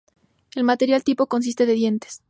El 0.55 0.63
material 0.63 1.03
tipo 1.03 1.27
consiste 1.27 1.67
de 1.67 1.73
dientes. 1.73 2.19